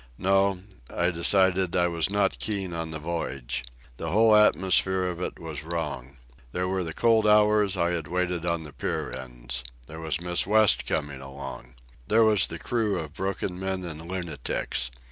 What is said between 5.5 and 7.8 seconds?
wrong. There were the cold hours